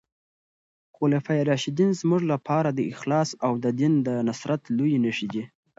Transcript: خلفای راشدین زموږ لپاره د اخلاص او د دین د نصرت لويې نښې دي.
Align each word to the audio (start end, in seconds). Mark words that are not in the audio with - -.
خلفای 0.95 1.41
راشدین 1.49 1.89
زموږ 2.01 2.21
لپاره 2.31 2.69
د 2.73 2.79
اخلاص 2.93 3.29
او 3.45 3.53
د 3.63 3.65
دین 3.79 3.93
د 4.07 4.09
نصرت 4.27 4.61
لويې 4.77 4.99
نښې 5.05 5.27
دي. 5.33 5.43